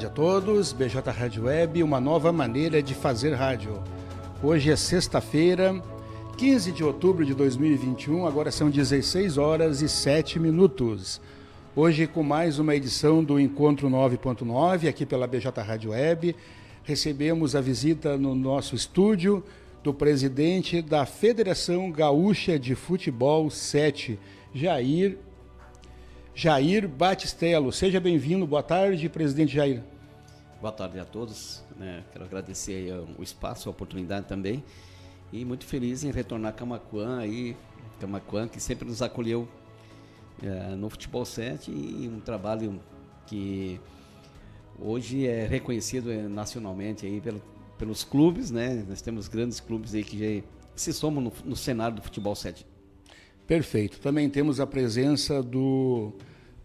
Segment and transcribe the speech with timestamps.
[0.00, 0.72] tarde a todos.
[0.72, 3.82] BJ Rádio Web, uma nova maneira de fazer rádio.
[4.42, 5.82] Hoje é sexta-feira,
[6.38, 11.20] 15 de outubro de 2021, agora são 16 horas e 7 minutos.
[11.76, 16.34] Hoje com mais uma edição do Encontro 9.9 aqui pela BJ Rádio Web.
[16.82, 19.44] Recebemos a visita no nosso estúdio
[19.82, 24.18] do presidente da Federação Gaúcha de Futebol 7,
[24.54, 25.18] Jair
[26.34, 27.70] Jair Batistello.
[27.70, 28.46] Seja bem-vindo.
[28.46, 29.82] Boa tarde, presidente Jair.
[30.60, 31.62] Boa tarde a todos.
[31.78, 32.04] Né?
[32.12, 34.62] Quero agradecer o espaço, a oportunidade também.
[35.32, 37.56] E muito feliz em retornar a Camacuã aí,
[37.98, 39.48] Camacuã que sempre nos acolheu
[40.42, 42.78] é, no Futebol 7 e um trabalho
[43.26, 43.80] que
[44.78, 47.40] hoje é reconhecido eh, nacionalmente aí pelo,
[47.78, 48.84] pelos clubes, né?
[48.86, 52.66] Nós temos grandes clubes aí que se somam no, no cenário do Futebol 7.
[53.46, 53.98] Perfeito.
[54.00, 56.12] Também temos a presença do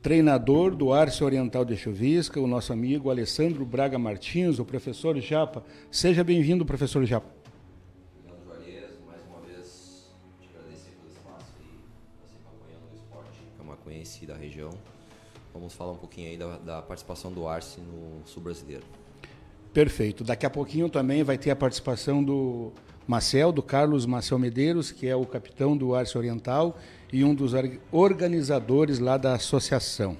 [0.05, 5.63] treinador do Arce Oriental de Chuvisca, o nosso amigo Alessandro Braga Martins, o professor Japa.
[5.89, 7.27] Seja bem-vindo, professor Japa.
[8.19, 8.99] Obrigado, Juarez.
[9.07, 14.69] Mais uma vez, te agradecer pelo espaço e você acompanhando o esporte camacuense da região.
[15.51, 18.83] Vamos falar um pouquinho aí da, da participação do Arce no Sul Brasileiro.
[19.73, 20.23] Perfeito.
[20.23, 22.71] Daqui a pouquinho também vai ter a participação do
[23.07, 26.79] Marcel, do Carlos Marcel Medeiros, que é o capitão do Arce Oriental
[27.11, 27.51] e um dos
[27.91, 30.17] organizadores lá da associação.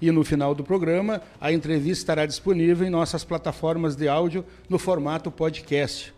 [0.00, 4.78] e no final do programa, a entrevista estará disponível em nossas plataformas de áudio no
[4.78, 6.14] formato podcast.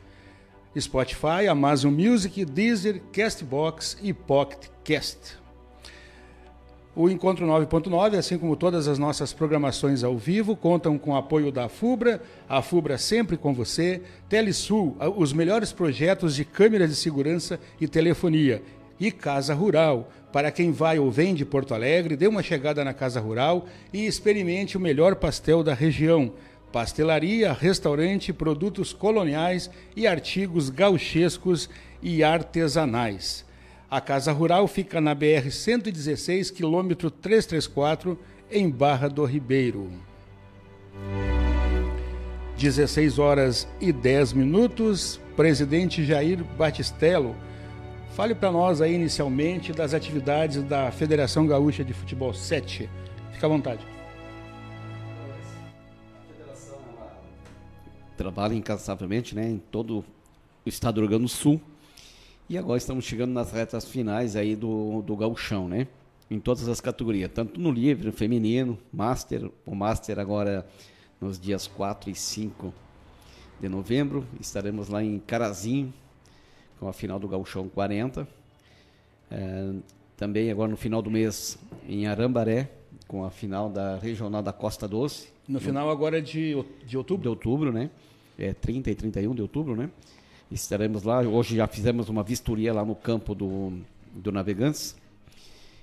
[0.78, 5.41] Spotify, Amazon Music, Deezer, Castbox e Pocket Cast.
[6.94, 11.50] O Encontro 9.9, assim como todas as nossas programações ao vivo, contam com o apoio
[11.50, 17.58] da FUBRA, a FUBRA sempre com você, Telesul, os melhores projetos de câmeras de segurança
[17.80, 18.62] e telefonia,
[19.00, 20.12] e Casa Rural.
[20.30, 24.04] Para quem vai ou vem de Porto Alegre, dê uma chegada na Casa Rural e
[24.04, 26.30] experimente o melhor pastel da região.
[26.70, 31.70] Pastelaria, restaurante, produtos coloniais e artigos gauchescos
[32.02, 33.50] e artesanais.
[33.92, 38.18] A Casa Rural fica na BR 116, quilômetro 334,
[38.50, 39.92] em Barra do Ribeiro.
[42.56, 45.20] 16 horas e 10 minutos.
[45.36, 47.36] Presidente Jair Batistello,
[48.14, 52.88] fale para nós aí inicialmente das atividades da Federação Gaúcha de Futebol 7.
[53.32, 53.86] Fica à vontade.
[58.16, 60.02] Trabalha incansavelmente né, em todo
[60.64, 61.60] o estado do Rio Grande do Sul
[62.52, 65.88] e agora estamos chegando nas retas finais aí do, do gauchão, né?
[66.30, 70.66] Em todas as categorias, tanto no livre, no feminino, master, o master agora
[71.18, 72.74] nos dias 4 e 5
[73.58, 75.94] de novembro, estaremos lá em Carazinho,
[76.78, 78.28] com a final do gauchão 40.
[79.30, 79.72] É,
[80.14, 81.56] também agora no final do mês
[81.88, 82.70] em Arambaré,
[83.08, 85.28] com a final da regional da Costa Doce.
[85.48, 87.22] No, no final agora de, de outubro?
[87.22, 87.88] De outubro, né?
[88.38, 89.88] É 30 e 31 de outubro, né?
[90.52, 91.20] Estaremos lá.
[91.20, 93.72] Hoje já fizemos uma vistoria lá no campo do,
[94.12, 94.94] do Navegantes.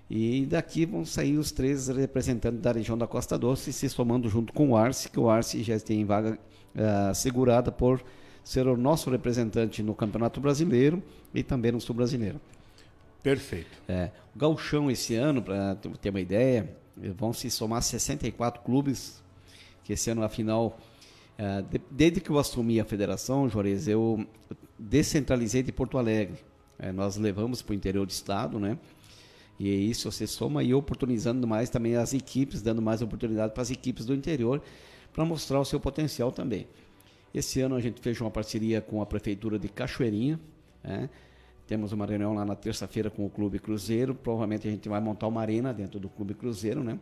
[0.09, 4.53] E daqui vão sair os três representantes da região da Costa Doce, se somando junto
[4.53, 6.37] com o Arce, que o Arce já tem vaga
[6.75, 8.03] uh, segurada por
[8.43, 11.01] ser o nosso representante no Campeonato Brasileiro
[11.33, 12.39] e também no Sul Brasileiro.
[13.21, 13.77] Perfeito.
[13.87, 16.75] É, o Gauchão esse ano, para ter uma ideia,
[17.15, 19.21] vão se somar 64 clubes,
[19.83, 20.88] que esse ano, afinal, Uh,
[21.69, 24.25] de, desde que eu assumi a federação, Juarez, eu
[24.77, 26.37] descentralizei de Porto Alegre.
[26.79, 28.77] Uh, nós levamos para o interior do estado, né?
[29.59, 33.71] E isso você soma e oportunizando mais também as equipes, dando mais oportunidade para as
[33.71, 34.61] equipes do interior
[35.11, 36.67] para mostrar o seu potencial também.
[37.33, 40.39] Esse ano a gente fez uma parceria com a prefeitura de Cachoeirinha,
[40.83, 41.09] né?
[41.67, 44.15] Temos uma reunião lá na terça-feira com o Clube Cruzeiro.
[44.15, 46.97] Provavelmente a gente vai montar uma arena dentro do Clube Cruzeiro, né?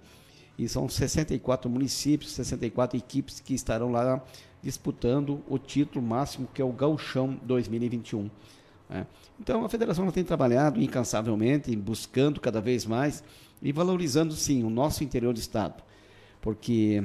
[0.57, 4.23] E são 64 municípios, 64 equipes que estarão lá
[4.61, 8.29] disputando o título máximo, que é o Gauchão 2021.
[8.89, 9.05] Né?
[9.39, 13.23] Então a federação tem trabalhado incansavelmente, buscando cada vez mais
[13.61, 15.83] e valorizando sim o nosso interior do estado,
[16.41, 17.03] porque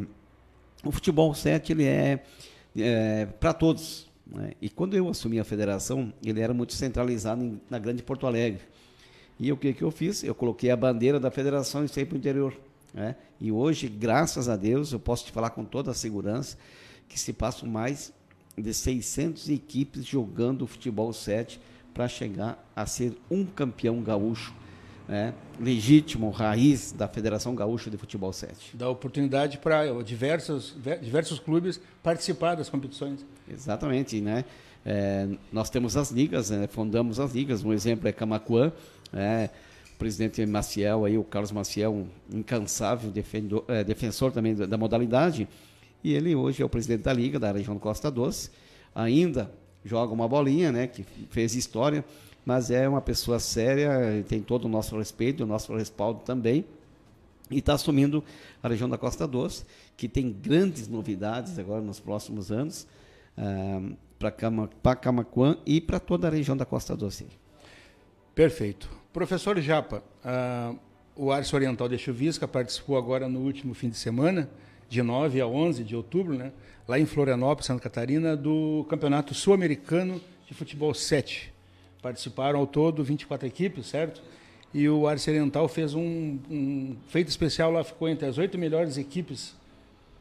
[0.84, 2.22] o futebol 7 ele é,
[2.76, 4.10] é para todos.
[4.26, 4.52] Né?
[4.60, 8.62] E quando eu assumi a federação, ele era muito centralizado em, na grande Porto Alegre.
[9.38, 10.22] E o que, que eu fiz?
[10.22, 12.54] Eu coloquei a bandeira da federação e saí para o interior.
[12.92, 13.16] Né?
[13.40, 16.56] E hoje, graças a Deus, eu posso te falar com toda a segurança
[17.08, 18.12] que se passam mais
[18.56, 21.60] de 600 equipes jogando futebol 7
[21.94, 24.54] para chegar a ser um campeão gaúcho
[25.08, 28.76] né, legítimo, raiz da Federação Gaúcha de Futebol 7.
[28.76, 33.24] Dá oportunidade para diversos, diversos clubes participar das competições.
[33.48, 34.44] Exatamente, né?
[34.84, 38.72] É, nós temos as ligas, né, fundamos as ligas, um exemplo é Camacuã,
[39.12, 39.50] né,
[40.02, 45.48] presidente Maciel, aí, o Carlos Maciel, um incansável defendor, é, defensor também da, da modalidade,
[46.02, 48.50] e ele hoje é o presidente da liga da região Costa Doce,
[48.92, 49.48] ainda
[49.84, 52.04] joga uma bolinha, né, que fez história,
[52.44, 56.64] mas é uma pessoa séria, tem todo o nosso respeito, o nosso respaldo também,
[57.48, 58.24] e está assumindo
[58.60, 59.64] a região da Costa Doce,
[59.96, 62.88] que tem grandes novidades agora nos próximos anos,
[63.38, 67.24] uh, para Camacuã e para toda a região da Costa Doce.
[68.34, 69.01] Perfeito.
[69.12, 70.78] Professor Japa, uh,
[71.14, 74.48] o Arce Oriental de Chuvisca participou agora no último fim de semana,
[74.88, 76.50] de 9 a 11 de outubro, né,
[76.88, 81.52] lá em Florianópolis, Santa Catarina, do Campeonato Sul-Americano de Futebol 7.
[82.00, 84.22] Participaram ao todo 24 equipes, certo?
[84.72, 88.96] E o Arce Oriental fez um, um, feito especial lá, ficou entre as oito melhores
[88.96, 89.54] equipes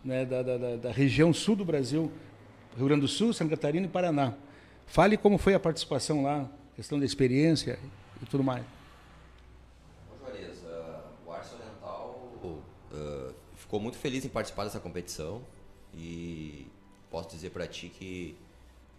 [0.04, 2.12] né, da, da, da, região sul do Brasil,
[2.76, 4.34] Rio Grande do Sul, Santa Catarina e Paraná.
[4.86, 7.80] Fale como foi a participação lá, questão da experiência
[8.22, 8.66] e tudo mais.
[10.20, 13.34] Juarez, uh, o Arce Oriental uh,
[13.72, 15.42] ficou muito feliz em participar dessa competição
[15.94, 16.68] e
[17.10, 18.36] posso dizer para ti que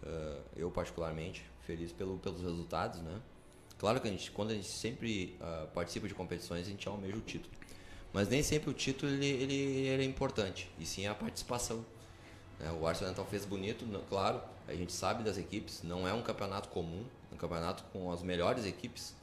[0.01, 3.21] uh, eu particularmente feliz pelo, pelos resultados, né?
[3.77, 7.15] Claro que a gente, quando a gente sempre uh, participa de competições, a gente almeja
[7.15, 7.53] o título.
[8.11, 11.85] Mas nem sempre o título ele, ele, ele é importante, e sim a participação.
[12.59, 12.71] Né?
[12.71, 17.05] O Arsenal fez bonito, claro, a gente sabe das equipes, não é um campeonato comum,
[17.31, 19.13] é um campeonato com as melhores equipes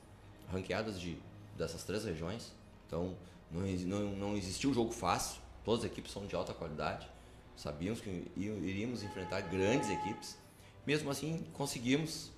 [0.53, 1.19] ranqueadas de,
[1.59, 2.53] dessas três regiões.
[2.87, 3.17] Então,
[3.51, 7.09] não, não, não existiu jogo fácil, todas as equipes são de alta qualidade.
[7.57, 10.39] Sabíamos que iríamos enfrentar grandes equipes
[10.87, 12.33] mesmo assim, conseguimos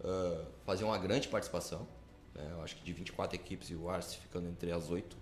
[0.00, 1.86] uh, fazer uma grande participação.
[2.34, 2.46] Né?
[2.50, 5.16] Eu acho que de 24 equipes e o Arce ficando entre as oito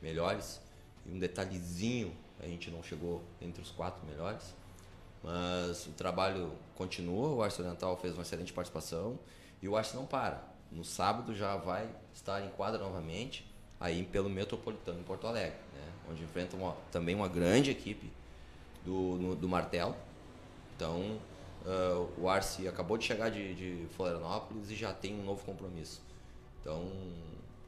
[0.00, 0.60] melhores.
[1.04, 4.54] E um detalhezinho, a gente não chegou entre os quatro melhores.
[5.22, 9.18] Mas o trabalho continua, o Arce Oriental fez uma excelente participação
[9.60, 10.42] e o Arce não para.
[10.70, 13.46] No sábado já vai estar em quadra novamente,
[13.80, 15.92] aí pelo Metropolitano em Porto Alegre, né?
[16.10, 18.10] onde enfrenta uma, também uma grande equipe
[18.84, 19.94] do, no, do Martelo.
[20.74, 21.18] Então,
[21.66, 26.00] Uh, o Arce acabou de chegar de, de, Florianópolis e já tem um novo compromisso.
[26.60, 26.88] Então.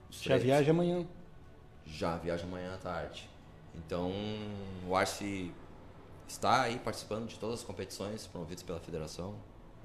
[0.08, 1.04] Já viaja amanhã.
[1.84, 3.28] Já viaja amanhã à tarde.
[3.74, 4.12] Então,
[4.86, 5.52] o Arce
[6.28, 9.34] está aí participando de todas as competições promovidas pela federação.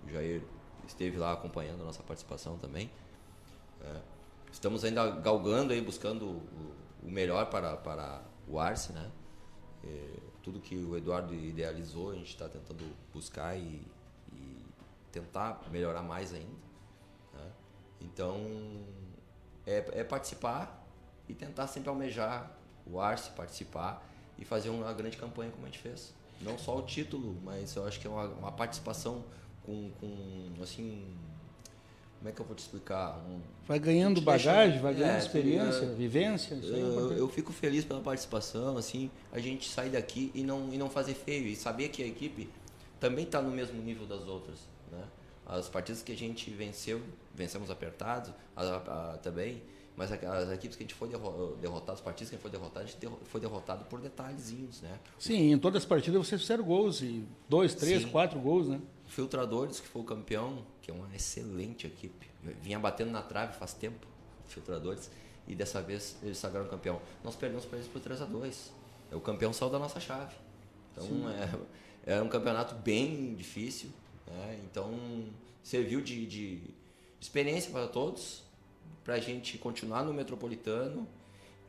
[0.06, 0.44] O Jair
[0.88, 2.92] esteve lá acompanhando a nossa participação também.
[3.82, 4.13] É.
[4.54, 9.12] Estamos ainda galgando aí, buscando o, o melhor para, para o Arce, né?
[9.84, 13.82] É, tudo que o Eduardo idealizou, a gente está tentando buscar e,
[15.12, 16.56] tentar melhorar mais ainda.
[17.34, 17.52] Né?
[18.02, 18.38] Então,
[19.66, 20.86] é, é, participar
[21.28, 22.52] e tentar sempre almejar
[22.86, 24.04] o Arce, participar
[24.38, 26.14] e fazer uma grande campanha como a gente fez.
[26.42, 29.24] Não só o título, mas eu acho que é uma, uma participação
[29.64, 31.16] com, com, assim,
[32.24, 33.22] como é que eu vou te explicar?
[33.30, 36.56] Um, vai ganhando bagagem, vai ganhando é, experiência, é, vivência.
[36.56, 40.78] É eu, eu, fico feliz pela participação, assim, a gente sair daqui e não, e
[40.78, 42.50] não fazer feio e saber que a equipe
[42.98, 44.60] também está no mesmo nível das outras.
[44.90, 45.04] Né?
[45.46, 47.02] As partidas que a gente venceu,
[47.36, 49.62] vencemos apertados a, a, também,
[49.94, 51.10] mas as equipes que a gente foi
[51.60, 54.98] derrotado, as partidas que a gente foi derrotado, a gente foi derrotado por detalhezinhos, né?
[55.20, 58.10] Sim, em todas as partidas vocês fizeram gols, e dois, três, Sim.
[58.10, 58.80] quatro gols, né?
[59.08, 62.30] Filtradores, que foi o campeão, que é uma excelente equipe.
[62.62, 64.06] Vinha batendo na trave faz tempo,
[64.46, 65.10] Filtradores,
[65.48, 67.02] e dessa vez eles sagraram campeão.
[67.24, 68.72] Nós perdemos para eles por 3 a 2
[69.14, 70.36] O campeão saiu da nossa chave.
[70.92, 71.08] Então
[72.06, 73.90] é, é um campeonato bem difícil,
[74.28, 74.60] né?
[74.66, 74.94] Então,
[75.64, 76.62] serviu de, de
[77.20, 78.44] experiência para todos,
[79.04, 81.08] para a gente continuar no metropolitano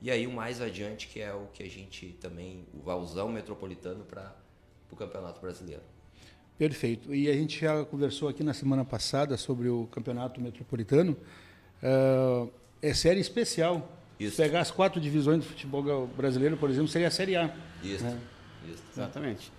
[0.02, 3.28] e aí o mais adiante, que é o que a gente também vai usar o
[3.28, 4.36] metropolitano para
[4.90, 5.93] o Campeonato Brasileiro.
[6.58, 7.14] Perfeito.
[7.14, 11.16] E a gente já conversou aqui na semana passada sobre o Campeonato Metropolitano.
[11.82, 12.48] Uh,
[12.80, 13.90] é série especial.
[14.18, 14.36] Isso.
[14.36, 17.52] Se pegar as quatro divisões do futebol brasileiro, por exemplo, seria a Série A.
[17.82, 18.04] Isso.
[18.04, 18.18] Né?
[18.70, 18.82] Isso.
[18.92, 19.52] Exatamente.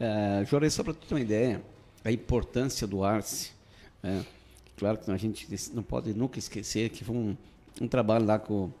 [0.00, 1.60] Uh, Jorge, só para tu ter uma ideia,
[2.04, 3.50] a importância do Arce.
[4.02, 4.24] Né?
[4.76, 7.36] Claro que a gente não pode nunca esquecer que foi um,
[7.80, 8.74] um trabalho lá com o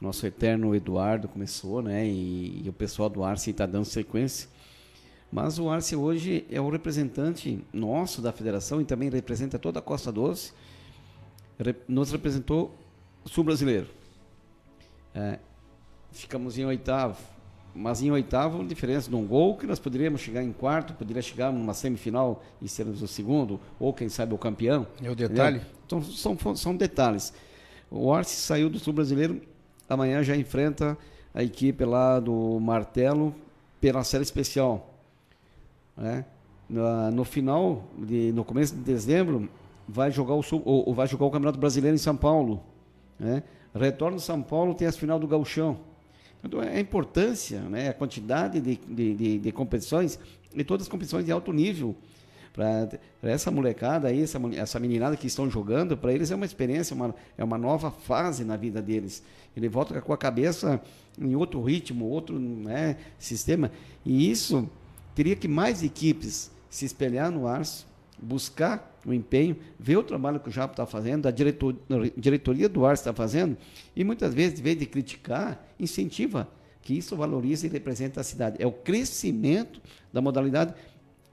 [0.00, 2.06] nosso eterno Eduardo começou, né?
[2.06, 4.48] E, e o pessoal do Arce está dando sequência.
[5.34, 9.82] Mas o Arce hoje é o representante nosso da federação e também representa toda a
[9.82, 10.52] Costa Doce.
[11.88, 12.72] nos representou
[13.24, 13.88] sul brasileiro.
[15.12, 15.40] É,
[16.12, 17.20] ficamos em oitavo,
[17.74, 21.52] mas em oitavo, diferença de um gol, que nós poderíamos chegar em quarto, poderia chegar
[21.52, 24.86] numa semifinal e sermos o segundo, ou quem sabe o campeão.
[25.02, 25.56] É o detalhe.
[25.56, 25.74] Entendeu?
[25.84, 27.34] Então são, são detalhes.
[27.90, 29.42] O Arce saiu do sul brasileiro,
[29.88, 30.96] amanhã já enfrenta
[31.34, 33.34] a equipe lá do Martelo
[33.80, 34.93] pela série especial.
[35.96, 36.24] Né?
[36.68, 39.48] No, no final, de, no começo de dezembro,
[39.88, 42.62] vai jogar o, ou, vai jogar o Campeonato Brasileiro em São Paulo.
[43.18, 43.42] Né?
[43.74, 45.78] Retorno São Paulo tem as final do Gauchão.
[46.42, 50.18] Então, é a importância, né, a quantidade de, de, de, de competições,
[50.54, 51.96] e todas as competições de alto nível.
[52.52, 52.88] Para
[53.22, 57.12] essa molecada aí, essa, essa meninada que estão jogando, para eles é uma experiência, uma,
[57.36, 59.24] é uma nova fase na vida deles.
[59.56, 60.80] Ele volta com a cabeça
[61.18, 63.72] em outro ritmo, outro né, sistema.
[64.04, 64.68] E isso
[65.14, 67.86] teria que mais equipes se espelhar no Arço,
[68.20, 71.76] buscar o empenho, ver o trabalho que o Japo está fazendo, a diretor,
[72.16, 73.56] diretoria do Arce está fazendo,
[73.94, 76.48] e muitas vezes, em vez de criticar, incentiva
[76.80, 78.56] que isso valorize e represente a cidade.
[78.58, 79.80] É o crescimento
[80.12, 80.74] da modalidade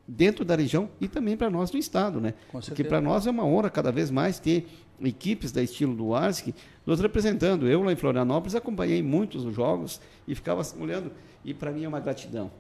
[0.08, 2.34] dentro da região e também para nós no estado, né?
[2.52, 4.68] Porque para nós é uma honra cada vez mais ter
[5.02, 7.68] equipes da estilo do Arce nos representando.
[7.68, 11.12] Eu lá em Florianópolis acompanhei muitos jogos e ficava olhando
[11.44, 12.52] e para mim é uma gratidão,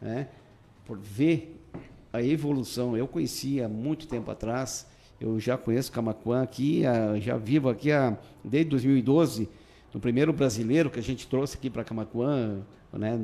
[0.00, 0.28] né?
[0.84, 1.62] Por ver
[2.12, 2.96] a evolução.
[2.96, 4.86] Eu conhecia há muito tempo atrás,
[5.20, 6.82] eu já conheço Camacuã aqui,
[7.20, 9.48] já vivo aqui há, desde 2012,
[9.94, 12.60] no primeiro brasileiro que a gente trouxe aqui para Camacuã,
[12.92, 13.20] né?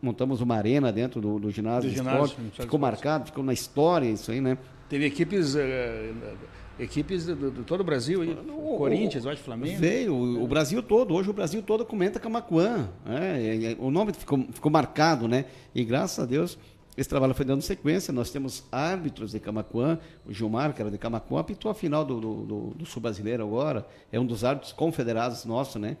[0.00, 4.08] montamos uma arena dentro do, do ginásio, do ginásio esporte, ficou marcado, ficou na história
[4.08, 4.56] isso aí, né?
[4.88, 5.54] Teve equipes...
[5.54, 6.48] Uh,
[6.78, 8.30] equipes de, de, todo o Brasil, aí.
[8.48, 9.78] O, Corinthians, o, Flamengo.
[9.78, 12.88] Veio, o, o, Brasil todo, hoje o Brasil todo comenta Camacuã.
[13.04, 13.76] Né?
[13.78, 15.44] O nome ficou, ficou marcado, né?
[15.74, 16.58] E graças a Deus
[16.96, 18.12] esse trabalho foi dando sequência.
[18.12, 19.98] Nós temos árbitros de Camacuã.
[20.26, 23.42] O Gilmar, que era de Camacuã, apitou a final do, do, do, do Sul Brasileiro
[23.42, 23.86] agora.
[24.10, 25.96] É um dos árbitros confederados nosso, né?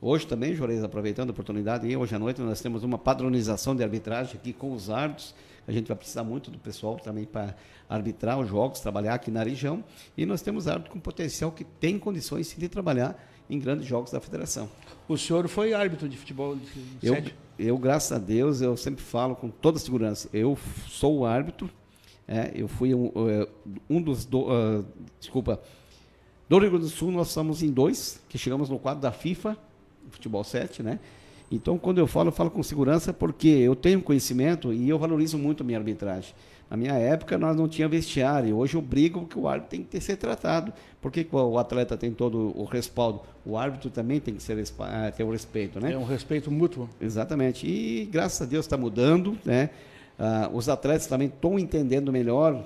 [0.00, 4.34] Hoje também, Juarez, aproveitando a oportunidade, hoje à noite nós temos uma padronização de arbitragem
[4.34, 5.34] aqui com os árbitros.
[5.66, 7.56] A gente vai precisar muito do pessoal também para
[7.88, 9.82] arbitrar os jogos, trabalhar aqui na região.
[10.16, 13.18] E nós temos árbitros com potencial que tem condições de trabalhar
[13.48, 14.68] em grandes jogos da federação.
[15.08, 17.22] O senhor foi árbitro de futebol de eu,
[17.58, 20.58] eu, graças a Deus, eu sempre falo com toda segurança, eu
[20.88, 21.70] sou o árbitro,
[22.26, 23.48] é, eu fui um, é,
[23.88, 24.84] um dos, do, uh,
[25.20, 25.60] desculpa,
[26.48, 29.56] do Rio Grande do Sul nós somos em dois, que chegamos no quadro da FIFA,
[30.10, 30.98] futebol 7, né?
[31.50, 35.38] Então, quando eu falo, eu falo com segurança porque eu tenho conhecimento e eu valorizo
[35.38, 36.34] muito a minha arbitragem.
[36.68, 38.56] Na minha época, nós não tinha vestiário.
[38.56, 40.72] Hoje eu brigo que o árbitro tem que ter, ser tratado.
[41.00, 43.20] Porque o atleta tem todo o respaldo.
[43.44, 45.92] O árbitro também tem que ser, eh, ter o respeito, né?
[45.92, 46.88] É um respeito mútuo.
[47.00, 47.66] Exatamente.
[47.66, 49.70] E graças a Deus está mudando, né?
[50.18, 52.64] Ah, os atletas também estão entendendo melhor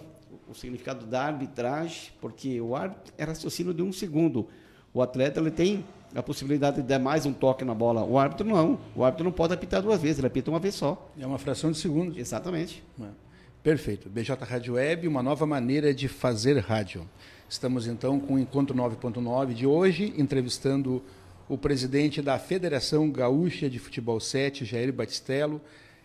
[0.49, 4.49] o significado da arbitragem, porque o árbitro é raciocínio de um segundo.
[4.95, 8.02] O atleta ele tem a possibilidade de dar mais um toque na bola.
[8.04, 8.78] O árbitro não.
[8.97, 11.11] O árbitro não pode apitar duas vezes, ele apita uma vez só.
[11.19, 12.19] É uma fração de segundo.
[12.19, 12.83] Exatamente.
[13.00, 13.29] É.
[13.62, 14.09] Perfeito.
[14.09, 17.07] BJ Rádio Web, uma nova maneira de fazer rádio.
[17.47, 21.02] Estamos então com o Encontro 9.9 de hoje, entrevistando
[21.47, 25.61] o presidente da Federação Gaúcha de Futebol 7, Jair Batistello,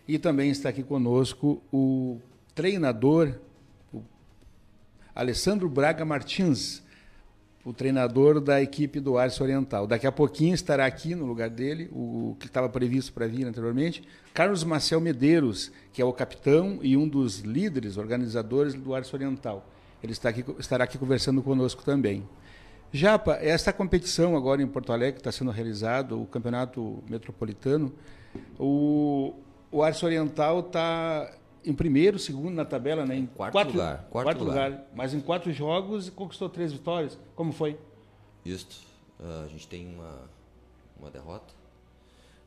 [0.06, 2.20] e também está aqui conosco o
[2.54, 3.32] treinador
[3.90, 4.02] o
[5.14, 6.82] Alessandro Braga Martins,
[7.66, 9.88] o treinador da equipe do Arce Oriental.
[9.88, 14.04] Daqui a pouquinho estará aqui no lugar dele, o que estava previsto para vir anteriormente,
[14.32, 19.68] Carlos Marcel Medeiros, que é o capitão e um dos líderes, organizadores do Arce Oriental.
[20.00, 22.22] Ele está aqui, estará aqui conversando conosco também.
[22.92, 27.92] Japa, esta competição agora em Porto Alegre está sendo realizado, o Campeonato Metropolitano,
[28.60, 29.34] o,
[29.72, 31.32] o Arce Oriental está
[31.66, 33.16] em primeiro, segundo na tabela, né?
[33.16, 34.06] Em quarto, quatro, lugar.
[34.10, 34.70] Quarto, quarto lugar.
[34.70, 34.86] lugar.
[34.94, 37.18] Mas em quatro jogos conquistou três vitórias.
[37.34, 37.78] Como foi?
[38.44, 38.86] Isso.
[39.18, 40.30] Uh, a gente tem uma,
[40.98, 41.52] uma derrota.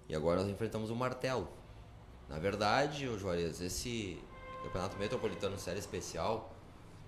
[0.08, 1.48] E agora nós enfrentamos o Martelo.
[2.30, 4.18] Na verdade, o Juarez, esse
[4.64, 6.54] campeonato metropolitano série especial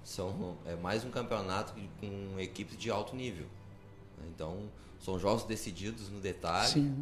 [0.03, 3.46] são, é mais um campeonato com equipes de alto nível.
[4.27, 6.94] Então, são jogos decididos no detalhe.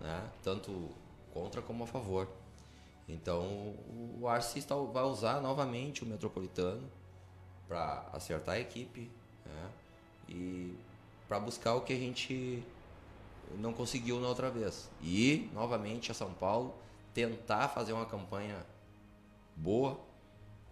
[0.00, 0.22] Né?
[0.42, 0.90] tanto
[1.32, 2.28] contra como a favor.
[3.08, 3.74] Então
[4.20, 6.82] o Arce vai usar novamente o Metropolitano
[7.68, 9.10] para acertar a equipe
[9.44, 9.70] né?
[10.28, 10.74] e
[11.28, 12.62] para buscar o que a gente
[13.58, 14.90] não conseguiu na outra vez.
[15.02, 16.74] E novamente a São Paulo
[17.12, 18.64] tentar fazer uma campanha
[19.56, 19.98] boa,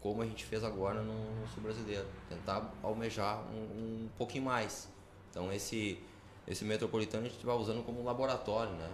[0.01, 2.07] como a gente fez agora no, no Sul Brasileiro.
[2.29, 4.89] Tentar almejar um, um pouquinho mais.
[5.31, 5.99] Então esse,
[6.47, 8.91] esse metropolitano a gente vai usando como laboratório, né?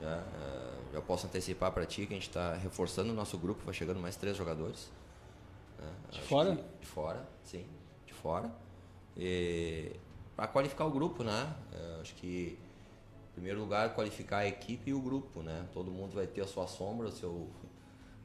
[0.00, 3.74] Uh, já posso antecipar para ti que a gente está reforçando o nosso grupo, vai
[3.74, 4.90] chegando mais três jogadores.
[5.78, 5.90] Né?
[6.10, 6.64] De Acho fora?
[6.80, 7.66] de fora, sim,
[8.06, 8.50] de fora.
[10.36, 11.54] Para qualificar o grupo, né?
[12.00, 12.58] Acho que
[13.34, 15.66] primeiro lugar, qualificar a equipe e o grupo, né?
[15.72, 17.48] Todo mundo vai ter a sua sombra, o seu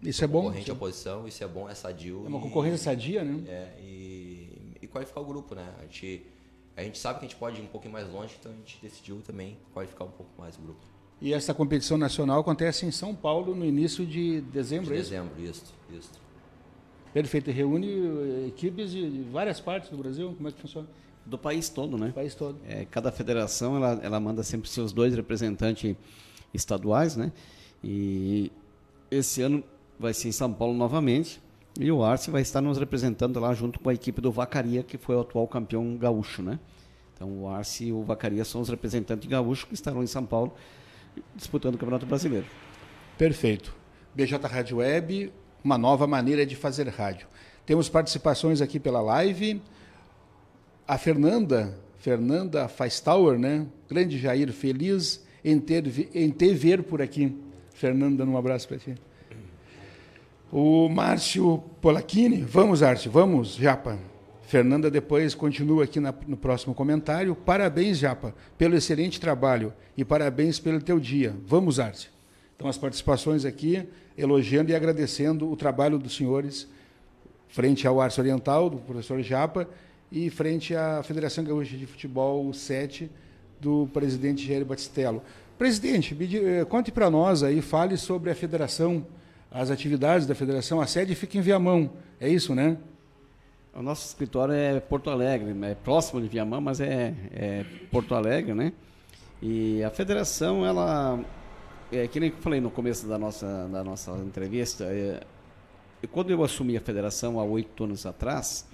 [0.02, 0.44] isso é bom.
[0.44, 2.24] Concorrente à posição, isso é bom, é sadio.
[2.26, 3.44] É uma concorrência sadia, né?
[3.48, 5.76] É, e, e qualificar o grupo, né?
[5.80, 6.26] A gente,
[6.78, 8.80] a gente sabe que a gente pode ir um pouquinho mais longe, então a gente
[8.82, 10.86] decidiu também qualificar um pouco mais o grupo.
[11.22, 15.10] E essa competição nacional acontece em São Paulo no início de dezembro, de é isso?
[15.10, 16.10] Dezembro, isso, isso.
[17.14, 17.52] Perfeito.
[17.52, 20.34] Reúne eh, equipes de várias partes do Brasil?
[20.36, 20.88] Como é que funciona?
[21.26, 22.08] Do país todo, né?
[22.08, 22.58] Do país todo.
[22.68, 25.96] É, cada federação ela, ela manda sempre seus dois representantes
[26.54, 27.32] estaduais, né?
[27.84, 28.52] E
[29.12, 29.64] esse ano
[30.00, 31.42] vai ser em São Paulo novamente.
[31.80, 34.98] E o Arce vai estar nos representando lá junto com a equipe do Vacaria, que
[34.98, 36.60] foi o atual campeão gaúcho, né?
[37.16, 40.54] Então o Arce e o Vacaria são os representantes gaúchos que estarão em São Paulo
[41.36, 42.46] disputando o Campeonato Brasileiro.
[43.18, 43.76] Perfeito.
[44.16, 45.32] BJ Rádio Web,
[45.64, 47.28] uma nova maneira de fazer rádio.
[47.66, 49.62] Temos participações aqui pela live.
[50.88, 53.68] A Fernanda, Fernanda Feistauer, né?
[53.88, 57.36] Grande Jair, feliz em ter, em ter ver por aqui.
[57.74, 58.96] Fernanda, um abraço para ti.
[60.52, 64.00] O Márcio Polacchini, vamos, Arte, vamos, Japa.
[64.50, 67.36] Fernanda depois continua aqui na, no próximo comentário.
[67.36, 71.36] Parabéns, Japa, pelo excelente trabalho e parabéns pelo teu dia.
[71.46, 72.12] Vamos, Arte.
[72.56, 73.88] Então, as participações aqui,
[74.18, 76.68] elogiando e agradecendo o trabalho dos senhores
[77.48, 79.70] frente ao Arce Oriental, do professor Japa,
[80.12, 83.08] e frente à Federação Gaúcha de Futebol 7,
[83.62, 85.22] do presidente Jair Batistello.
[85.60, 89.06] Presidente, eh, conte para nós aí, fale sobre a federação
[89.52, 90.82] as atividades da federação.
[90.82, 92.78] A sede fica em Viamão, é isso, né?
[93.74, 98.54] O nosso escritório é Porto Alegre, é próximo de Viamão, mas é, é Porto Alegre,
[98.54, 98.74] né?
[99.42, 101.24] E a federação, ela,
[101.92, 105.22] é, que nem eu falei no começo da nossa, da nossa entrevista, é,
[106.12, 108.68] quando eu assumi a federação há oito anos atrás,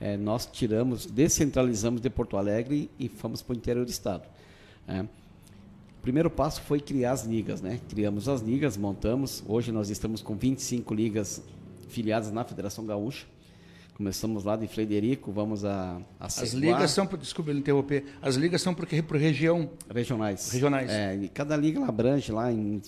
[0.00, 4.26] é, nós tiramos, descentralizamos de Porto Alegre e fomos para o interior do estado.
[4.88, 5.04] É
[6.02, 7.80] primeiro passo foi criar as ligas, né?
[7.88, 9.44] Criamos as ligas, montamos.
[9.46, 11.40] Hoje nós estamos com 25 ligas
[11.88, 13.24] filiadas na Federação Gaúcha.
[13.94, 18.74] Começamos lá de Frederico, vamos a, a As ligas são, desculpa interromper, as ligas são
[18.74, 19.70] por, por região?
[19.92, 20.50] Regionais.
[20.50, 20.90] Regionais.
[20.90, 22.80] É, e cada liga abrange lá em,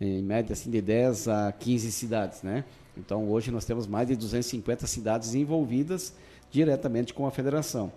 [0.00, 2.64] em média assim, de 10 a 15 cidades, né?
[2.96, 6.14] Então hoje nós temos mais de 250 cidades envolvidas
[6.50, 7.92] diretamente com a federação.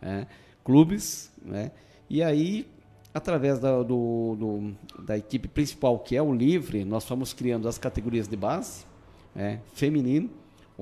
[0.00, 0.26] Né?
[0.62, 1.70] Clubes, né?
[2.08, 2.66] E aí
[3.12, 7.76] através da, do, do, da equipe principal, que é o Livre, nós fomos criando as
[7.78, 8.84] categorias de base,
[9.34, 10.30] é, feminino,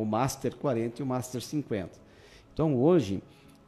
[0.02, 1.90] o Master 40 e o Master 50.
[2.54, 3.22] Então, hoje,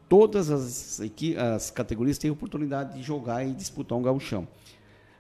[0.09, 1.01] todas as,
[1.37, 4.47] as categorias têm oportunidade de jogar e disputar um gauchão.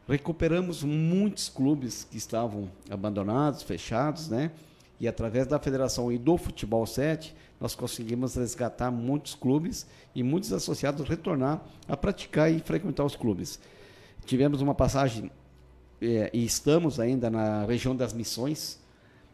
[0.08, 4.52] Recuperamos muitos clubes que estavam abandonados, fechados, né?
[5.00, 10.52] E através da federação e do Futebol 7, nós conseguimos resgatar muitos clubes e muitos
[10.52, 13.58] associados retornar a praticar e frequentar os clubes.
[14.26, 15.30] Tivemos uma passagem
[16.00, 18.78] é, e estamos ainda na região das Missões,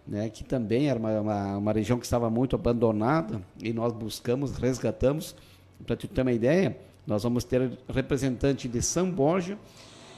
[0.07, 4.57] né, que também era uma, uma, uma, região que estava muito abandonada e nós buscamos,
[4.57, 5.35] resgatamos.
[5.87, 9.59] Para te ter uma ideia, nós vamos ter representante de São Borja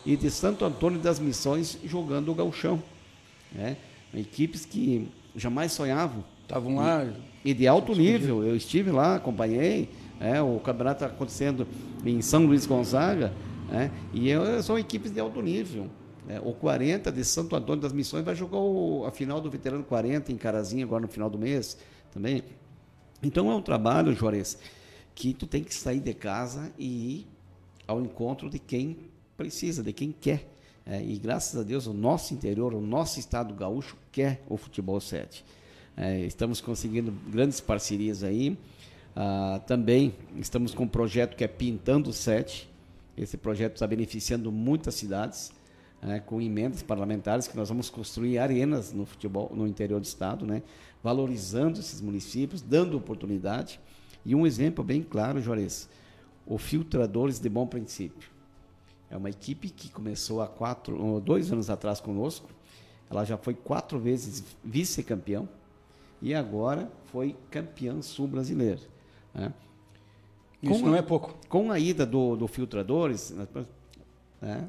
[0.07, 2.83] e de Santo Antônio das Missões jogando o gauchão.
[3.53, 3.77] Né?
[4.15, 7.05] Equipes que jamais sonhavam Estavam lá.
[7.45, 8.43] E, e de alto nível.
[8.43, 9.91] Eu estive lá, acompanhei.
[10.19, 11.69] É, o campeonato está acontecendo
[12.05, 13.35] em São Luís Gonzaga.
[13.71, 15.89] É, e eu, são equipes de alto nível.
[16.29, 19.83] É, o 40 de Santo Antônio das Missões vai jogar o, a final do Veterano
[19.83, 21.79] 40 em Carazinho agora no final do mês
[22.13, 22.43] também.
[23.23, 24.59] Então é um trabalho, Juarez,
[25.15, 27.27] que tu tem que sair de casa e ir
[27.87, 28.97] ao encontro de quem
[29.37, 30.47] precisa, de quem quer.
[30.85, 35.01] É, e graças a Deus o nosso interior, o nosso estado gaúcho quer o futebol
[35.01, 35.45] 7.
[35.97, 38.57] É, estamos conseguindo grandes parcerias aí.
[39.21, 42.71] Ah, também estamos com um projeto que é Pintando Sete.
[43.17, 45.51] Esse projeto está beneficiando muitas cidades,
[46.01, 50.47] né, com emendas parlamentares, que nós vamos construir arenas no futebol no interior do estado,
[50.47, 50.63] né,
[51.03, 53.81] valorizando esses municípios, dando oportunidade.
[54.25, 55.89] E um exemplo bem claro, Juarez,
[56.47, 58.31] o Filtradores de Bom Princípio.
[59.11, 62.49] É uma equipe que começou há quatro, dois anos atrás conosco.
[63.11, 65.49] Ela já foi quatro vezes vice-campeão
[66.21, 68.83] e agora foi campeão sul-brasileiro.
[69.35, 69.53] Né?
[70.63, 71.35] Isso não é pouco.
[71.49, 73.31] Com a ida do, do Filtradores,
[74.43, 74.69] né?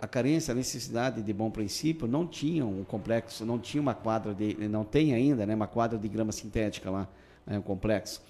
[0.00, 4.34] A carência, a necessidade de bom princípio, não tinha um complexo, não tinha uma quadra
[4.34, 7.08] de, não tem ainda, né, uma quadra de grama sintética lá,
[7.46, 8.22] né, um complexo.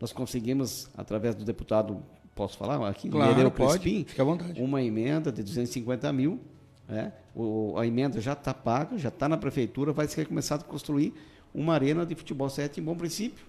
[0.00, 2.02] Nós conseguimos, através do deputado,
[2.34, 3.08] posso falar aqui?
[3.08, 4.60] Claro, Nereu pode, Crispim, fica à vontade.
[4.60, 6.40] Uma emenda de 250 mil
[6.86, 7.12] né?
[7.34, 11.14] O, a emenda já está paga, já está na prefeitura, vai ser começado a construir
[11.54, 13.44] uma arena de futebol 7 em bom princípio.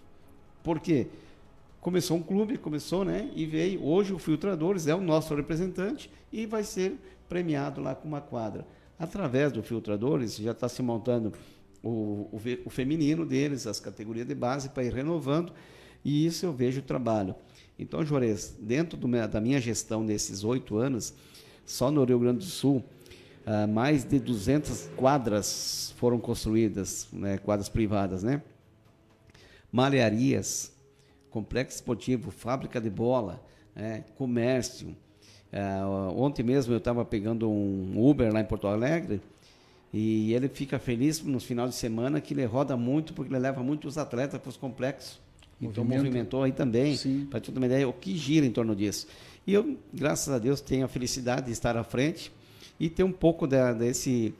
[0.63, 1.07] Por quê?
[1.85, 3.29] começou um clube, começou, né?
[3.35, 3.85] E veio.
[3.85, 6.97] Hoje o Filtradores é o nosso representante e vai ser
[7.27, 8.65] premiado lá com uma quadra.
[8.97, 11.33] Através do Filtradores já está se montando
[11.83, 15.51] o, o, o, feminino deles, as categorias de base para ir renovando.
[16.03, 17.35] E isso eu vejo o trabalho.
[17.77, 21.13] Então, Juarez, dentro do, da minha gestão nesses oito anos,
[21.65, 22.83] só no Rio Grande do Sul,
[23.45, 28.41] uh, mais de 200 quadras foram construídas, né, quadras privadas, né?
[29.71, 30.71] Malharias,
[31.29, 33.43] complexo esportivo, fábrica de bola,
[33.75, 34.95] é, comércio.
[35.55, 39.21] É, ontem mesmo eu estava pegando um Uber lá em Porto Alegre
[39.93, 43.63] e ele fica feliz no final de semana que ele roda muito porque ele leva
[43.63, 45.17] muitos atletas para os complexos.
[45.61, 46.97] Então movimentou aí também,
[47.31, 49.07] para ter uma ideia, o que gira em torno disso.
[49.47, 52.29] E eu, graças a Deus, tenho a felicidade de estar à frente
[52.77, 54.33] e ter um pouco de, desse,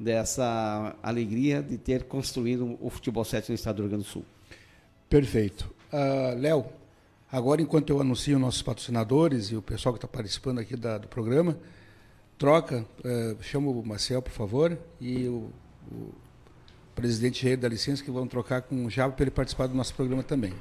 [0.00, 4.24] dessa alegria de ter construído o futebol 7 no estado do Rio Grande do Sul.
[5.08, 5.72] Perfeito.
[5.92, 6.66] Uh, Léo,
[7.36, 11.06] agora enquanto eu anuncio nossos patrocinadores e o pessoal que está participando aqui da, do
[11.06, 11.58] programa,
[12.38, 15.50] troca, uh, chama o Marcel, por favor, e o,
[15.92, 16.14] o
[16.94, 19.94] presidente Jair da licença que vão trocar com o Jabo para ele participar do nosso
[19.94, 20.54] programa também.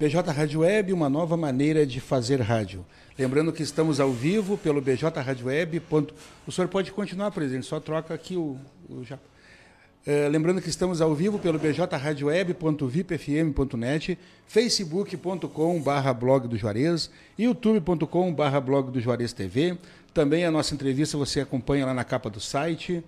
[0.00, 2.84] BJ Rádio Web, uma nova maneira de fazer rádio.
[3.18, 5.82] Lembrando que estamos ao vivo pelo BJ Rádio Web.
[6.46, 9.22] O senhor pode continuar, presidente, só troca aqui o, o Jabo.
[10.06, 14.16] É, lembrando que estamos ao vivo pelo bjradioweb.vipfm.net,
[14.46, 19.76] facebook.com.br blog do Juarez, youtube.com.br blog do Juarez TV.
[20.14, 23.02] Também a nossa entrevista você acompanha lá na capa do site,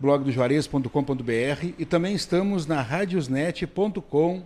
[0.00, 4.42] blogdojuarez.com.br e também estamos na radiosnet.com.br.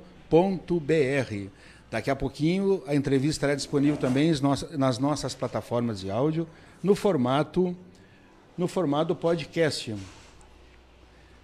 [1.89, 4.33] Daqui a pouquinho a entrevista estará disponível também
[4.77, 6.49] nas nossas plataformas de áudio
[6.83, 7.73] no formato
[8.59, 9.95] no formato podcast.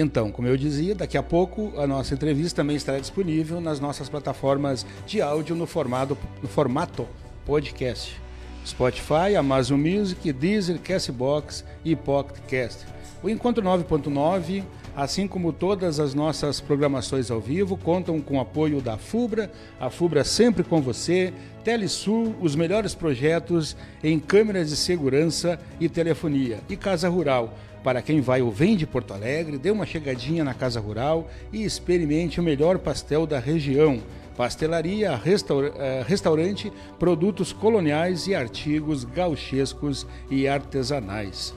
[0.00, 4.08] Então, como eu dizia, daqui a pouco a nossa entrevista também estará disponível nas nossas
[4.08, 7.06] plataformas de áudio no, formado, no formato
[7.44, 8.18] podcast.
[8.64, 12.86] Spotify, Amazon Music, Deezer, Castbox e Pocketcast.
[13.22, 14.64] O Encontro 9.9,
[14.96, 19.90] assim como todas as nossas programações ao vivo, contam com o apoio da FUBRA, a
[19.90, 26.76] FUBRA sempre com você, Telesul, os melhores projetos em câmeras de segurança e telefonia, e
[26.76, 30.80] Casa Rural para quem vai ou vem de Porto Alegre, dê uma chegadinha na Casa
[30.80, 34.00] Rural e experimente o melhor pastel da região.
[34.36, 41.54] Pastelaria, restaur eh, restaurante, produtos coloniais e artigos gauchescos e artesanais.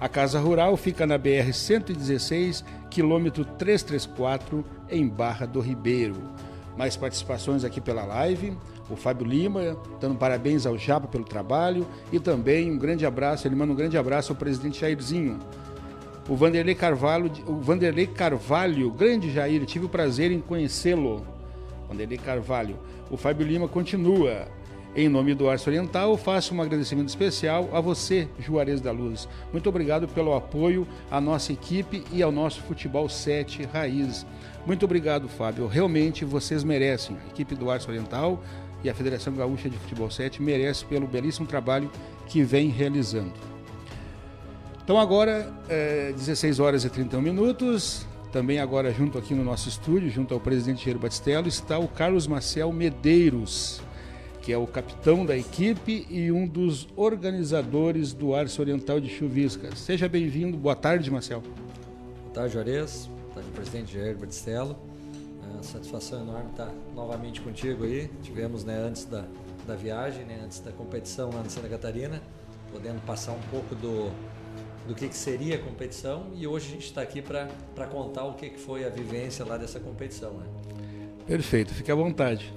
[0.00, 6.16] A Casa Rural fica na BR 116, quilômetro 334, em Barra do Ribeiro.
[6.76, 8.56] Mais participações aqui pela live.
[8.90, 13.56] O Fábio Lima, dando parabéns ao Japa pelo trabalho e também um grande abraço, ele
[13.56, 15.38] manda um grande abraço ao presidente Jairzinho
[16.28, 21.24] o Vanderlei Carvalho, o Vanderlei Carvalho, grande Jair, tive o prazer em conhecê-lo.
[21.88, 22.76] Vanderlei Carvalho.
[23.08, 24.48] O Fábio Lima continua.
[24.98, 29.28] Em nome do Arço Oriental, faço um agradecimento especial a você, Juarez da Luz.
[29.52, 34.24] Muito obrigado pelo apoio à nossa equipe e ao nosso Futebol 7 Raiz.
[34.64, 35.66] Muito obrigado, Fábio.
[35.66, 37.14] Realmente vocês merecem.
[37.26, 38.42] A equipe do Arço Oriental
[38.82, 41.90] e a Federação Gaúcha de Futebol 7 merece pelo belíssimo trabalho
[42.26, 43.34] que vem realizando.
[44.82, 50.08] Então agora, é, 16 horas e 31 minutos, também agora junto aqui no nosso estúdio,
[50.08, 53.82] junto ao presidente Jair Batistello, está o Carlos Marcel Medeiros,
[54.46, 59.76] que é o capitão da equipe e um dos organizadores do Arce Oriental de Chuviscas.
[59.76, 61.40] Seja bem-vindo, boa tarde, Marcel.
[61.40, 64.76] Boa tarde, Juarez, boa tarde, presidente Jair Batistello.
[65.58, 68.08] É satisfação enorme estar novamente contigo aí.
[68.22, 69.24] Tivemos né, antes da,
[69.66, 72.22] da viagem, né, antes da competição lá na Santa Catarina,
[72.70, 74.12] podendo passar um pouco do,
[74.86, 77.48] do que, que seria a competição e hoje a gente está aqui para
[77.90, 80.34] contar o que, que foi a vivência lá dessa competição.
[80.34, 80.46] Né?
[81.26, 82.54] Perfeito, fique à vontade.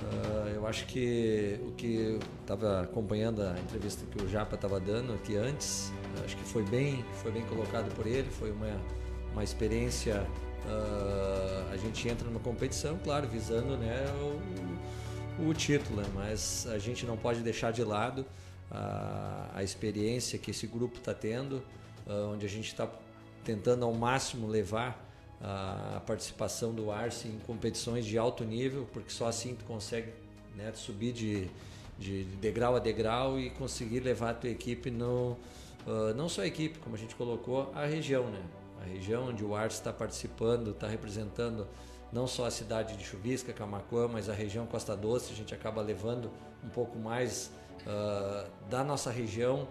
[0.00, 5.12] Uh, eu acho que o que estava acompanhando a entrevista que o Japa estava dando
[5.14, 5.92] aqui antes,
[6.24, 8.80] acho que foi bem, foi bem colocado por ele, foi uma,
[9.32, 10.26] uma experiência.
[10.66, 14.04] Uh, a gente entra numa competição, claro, visando né,
[15.38, 18.24] o, o título, né, mas a gente não pode deixar de lado
[18.70, 21.62] a, a experiência que esse grupo está tendo,
[22.06, 22.88] uh, onde a gente está
[23.44, 25.07] tentando ao máximo levar
[25.40, 30.12] a participação do Arce em competições de alto nível, porque só assim tu consegue
[30.56, 31.48] né, subir de,
[31.98, 35.36] de degrau a degrau e conseguir levar a tua equipe no,
[35.86, 38.42] uh, não só a equipe, como a gente colocou, a região, né?
[38.80, 41.66] A região onde o Ars está participando, está representando
[42.12, 45.82] não só a cidade de Chuvisca, Camacuã, mas a região Costa Doce, a gente acaba
[45.82, 46.30] levando
[46.64, 47.50] um pouco mais
[47.82, 49.68] uh, da nossa região,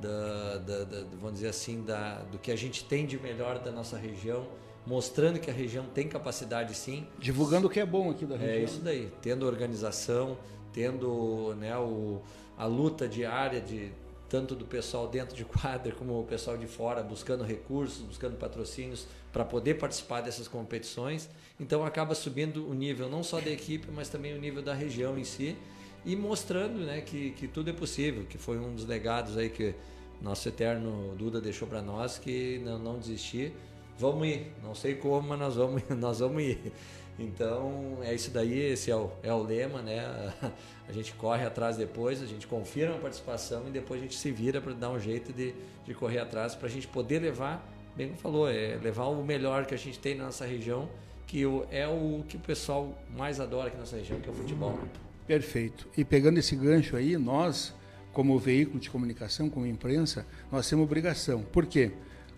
[0.00, 3.72] da, da, da, vamos dizer assim, da, do que a gente tem de melhor da
[3.72, 4.46] nossa região,
[4.86, 7.06] mostrando que a região tem capacidade sim.
[7.18, 8.56] Divulgando o que é bom aqui da é região.
[8.56, 10.38] É isso daí, tendo organização,
[10.72, 12.22] tendo né, o,
[12.56, 13.92] a luta diária de
[14.28, 19.06] tanto do pessoal dentro de quadra como o pessoal de fora, buscando recursos, buscando patrocínios
[19.32, 21.28] para poder participar dessas competições.
[21.58, 25.18] Então acaba subindo o nível não só da equipe, mas também o nível da região
[25.18, 25.56] em si
[26.04, 29.74] e mostrando né, que, que tudo é possível, que foi um dos legados aí que
[30.20, 33.52] nosso eterno Duda deixou para nós, que não, não desistir.
[34.00, 36.72] Vamos ir, não sei como, mas nós vamos, nós vamos ir.
[37.18, 40.32] Então é isso daí, esse é o, é o lema, né?
[40.88, 44.32] A gente corre atrás depois, a gente confirma a participação e depois a gente se
[44.32, 45.54] vira para dar um jeito de,
[45.86, 49.66] de correr atrás para a gente poder levar, bem como falou, é levar o melhor
[49.66, 50.88] que a gente tem na nossa região,
[51.28, 54.34] que é o que o pessoal mais adora aqui na nossa região, que é o
[54.34, 54.80] futebol.
[55.28, 55.86] Perfeito.
[55.96, 57.72] E pegando esse gancho aí, nós,
[58.12, 61.42] como veículo de comunicação, como imprensa, nós temos obrigação.
[61.42, 61.92] Por quê?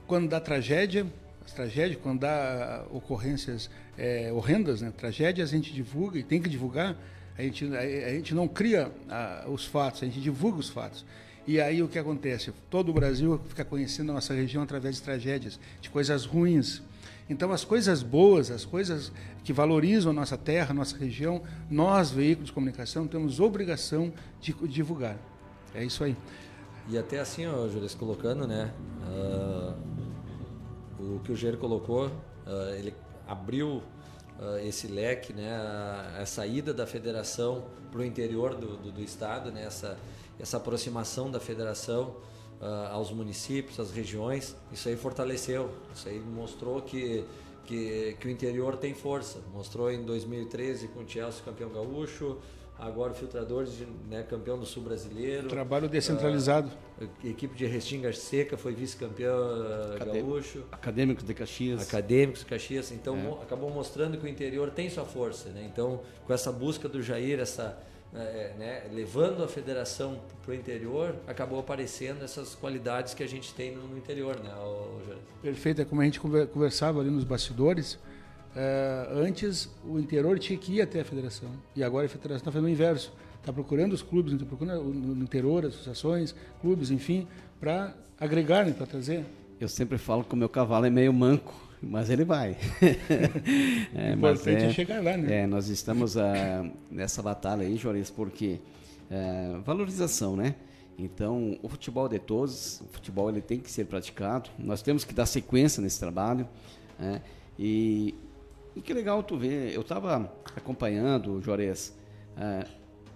[0.06, 1.06] Quando dá tragédia,
[1.44, 4.92] as tragédias, quando dá ocorrências é, horrendas, né?
[4.96, 6.96] tragédias, a gente divulga e tem que divulgar.
[7.36, 11.04] A gente, a, a gente não cria a, os fatos, a gente divulga os fatos.
[11.46, 12.52] E aí o que acontece?
[12.70, 16.82] Todo o Brasil fica conhecendo a nossa região através de tragédias, de coisas ruins.
[17.28, 19.10] Então, as coisas boas, as coisas
[19.42, 24.52] que valorizam a nossa terra, a nossa região, nós, veículos de comunicação, temos obrigação de
[24.68, 25.16] divulgar.
[25.74, 26.16] É isso aí.
[26.88, 28.72] E até assim, ó, Júlio, colocando, né?
[29.06, 30.01] Uh,
[31.02, 32.94] o que o Jair colocou, uh, ele
[33.26, 33.82] abriu
[34.38, 35.52] uh, esse leque, né?
[35.52, 39.64] A, a, saída da federação para o interior do, do, do, estado, né?
[39.64, 39.98] Essa,
[40.38, 42.16] essa aproximação da federação
[42.60, 47.24] uh, aos municípios, às regiões, isso aí fortaleceu, isso aí mostrou que,
[47.64, 49.40] que, que o interior tem força.
[49.52, 52.38] Mostrou em 2013 com o Chelsea campeão gaúcho,
[52.78, 53.72] agora o Filtradores,
[54.08, 55.48] né, campeão do Sul brasileiro.
[55.48, 56.70] Trabalho descentralizado.
[57.00, 59.38] Uh, equipe de Restinga Seca foi vice-campeão
[59.98, 60.64] gaúcho.
[60.72, 61.82] Acadêmicos de Caxias.
[61.82, 62.90] Acadêmicos de Caxias.
[62.92, 63.42] Então é.
[63.42, 65.48] acabou mostrando que o interior tem sua força.
[65.50, 65.68] Né?
[65.70, 67.78] Então, com essa busca do Jair, essa
[68.14, 73.54] é, né, levando a federação para o interior, acabou aparecendo essas qualidades que a gente
[73.54, 74.50] tem no, no interior, né,
[75.40, 77.98] Perfeito, é como a gente conversava ali nos bastidores.
[78.54, 82.52] É, antes o interior tinha que ir até a federação e agora a federação está
[82.52, 87.26] fazendo o inverso, está procurando os clubes, está procurando no interior, associações, clubes, enfim,
[87.58, 89.24] para agregar, para trazer.
[89.60, 92.56] Eu sempre falo que o meu cavalo é meio manco mas ele vai.
[93.92, 95.40] é, mas é, é, chegar lá, né?
[95.42, 96.20] É, nós estamos uh,
[96.88, 98.60] nessa batalha aí, Juarez, porque
[99.10, 100.54] uh, valorização, né?
[100.96, 104.48] Então, o futebol de todos, o futebol ele tem que ser praticado.
[104.58, 106.46] Nós temos que dar sequência nesse trabalho.
[106.98, 107.22] Né?
[107.58, 108.14] E,
[108.74, 109.72] e, que legal tu ver.
[109.72, 111.96] Eu estava acompanhando, Juarez,
[112.36, 112.68] uh,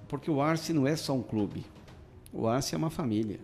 [0.08, 1.64] porque o Arce não é só um clube.
[2.32, 3.40] O Arce é uma família.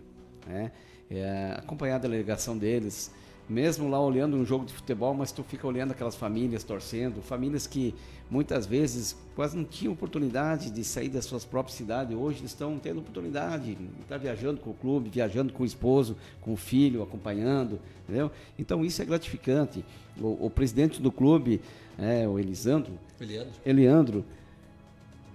[0.47, 0.71] Né?
[1.09, 3.11] É, acompanhar a delegação deles,
[3.47, 7.67] mesmo lá olhando um jogo de futebol, mas tu fica olhando aquelas famílias torcendo, famílias
[7.67, 7.93] que
[8.29, 12.99] muitas vezes quase não tinham oportunidade de sair das suas próprias cidades, hoje estão tendo
[12.99, 17.79] oportunidade de estar viajando com o clube, viajando com o esposo, com o filho, acompanhando,
[18.03, 18.31] entendeu?
[18.57, 19.83] Então isso é gratificante.
[20.19, 21.61] O, o presidente do clube,
[21.97, 24.25] é, o Elisandro, Eliandro, Eliandro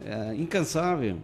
[0.04, 1.16] é, incansável,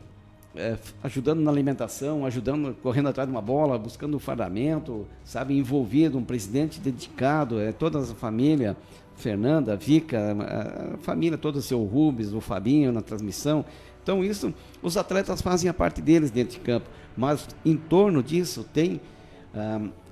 [0.56, 6.16] é, ajudando na alimentação, ajudando, correndo atrás de uma bola, buscando um fardamento, sabe, envolvido,
[6.16, 8.76] um presidente dedicado, é, toda a família,
[9.16, 13.64] Fernanda, Vica, a, a família toda, o seu Rubens, o Fabinho na transmissão.
[14.02, 18.64] Então isso, os atletas fazem a parte deles dentro de campo, mas em torno disso
[18.72, 19.00] tem,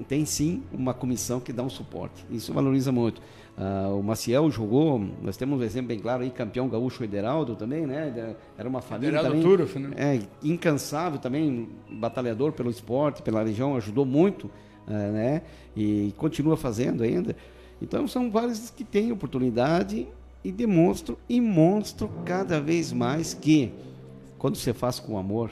[0.09, 2.25] tem sim uma comissão que dá um suporte.
[2.31, 3.21] Isso valoriza muito.
[3.59, 7.87] Uh, o Maciel jogou, nós temos um exemplo bem claro aí, campeão gaúcho Ederaldo também,
[7.87, 8.35] né?
[8.57, 9.43] Era uma família também,
[9.89, 9.95] né?
[10.17, 14.45] é, incansável também, batalhador pelo esporte, pela região, ajudou muito,
[14.87, 15.43] uh, né?
[15.77, 17.37] E continua fazendo ainda.
[17.81, 20.07] Então são vários que têm oportunidade
[20.43, 23.73] e demonstram e mostram cada vez mais que
[24.39, 25.51] quando você faz com amor,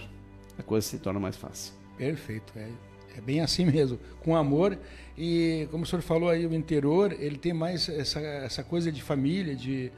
[0.58, 1.74] a coisa se torna mais fácil.
[1.96, 2.68] Perfeito, é,
[3.16, 4.78] é bem assim mesmo, com amor
[5.22, 9.02] e como o senhor falou aí, o interior, ele tem mais essa, essa coisa de
[9.02, 9.92] família, de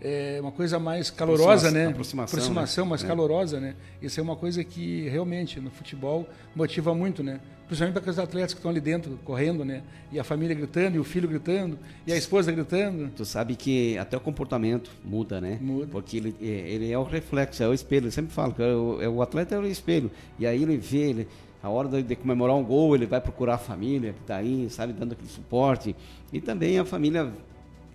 [0.00, 1.86] é, uma coisa mais calorosa, né?
[1.86, 2.90] Aproximação, Aproximação né?
[2.90, 3.06] mais é.
[3.06, 3.74] calorosa, né?
[4.02, 7.40] Isso é uma coisa que realmente no futebol motiva muito, né?
[7.66, 9.82] Principalmente para aqueles atletas que estão ali dentro, correndo, né?
[10.12, 13.10] E a família gritando, e o filho gritando, e a esposa gritando.
[13.14, 15.58] Tu sabe que até o comportamento muda, né?
[15.60, 15.88] Muda.
[15.90, 18.06] Porque ele, ele é o reflexo, é o espelho.
[18.06, 20.10] Eu sempre falo que é o, é o atleta é o espelho.
[20.38, 21.28] E aí ele vê, ele,
[21.62, 24.68] a hora de, de, comemorar um gol, ele vai procurar a família que está aí,
[24.70, 25.94] sabe, dando aquele suporte.
[26.32, 27.32] E também a família